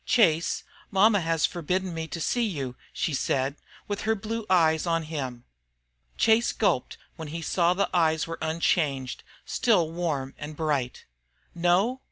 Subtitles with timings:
[0.03, 3.55] "Chase, mama has forbidden me to see you," she said,
[3.87, 5.43] with her blue eyes on him.
[6.17, 11.05] Chase gulped when he saw the eyes were unchanged, still warm and bright.
[11.53, 11.99] "No?